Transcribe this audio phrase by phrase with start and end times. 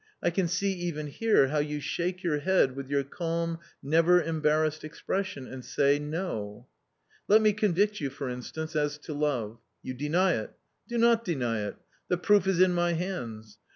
[0.23, 4.83] I can see even here how you shake your head with your calm never embarrassed
[4.83, 6.65] expression, and say, no."
[7.27, 10.55] Let me convict _you, for instance, as to love; you deny it.
[10.87, 11.75] Do not deny it;
[12.07, 13.59] the proof is in my hands.